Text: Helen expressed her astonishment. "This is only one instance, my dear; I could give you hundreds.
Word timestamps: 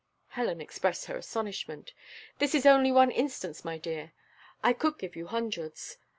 Helen 0.29 0.61
expressed 0.61 1.05
her 1.05 1.15
astonishment. 1.15 1.93
"This 2.39 2.55
is 2.55 2.65
only 2.65 2.91
one 2.91 3.11
instance, 3.11 3.63
my 3.63 3.77
dear; 3.77 4.13
I 4.63 4.73
could 4.73 4.97
give 4.97 5.15
you 5.15 5.27
hundreds. 5.27 5.99